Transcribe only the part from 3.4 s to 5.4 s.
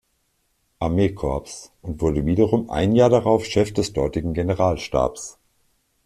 Chef des dortigen Generalstabs.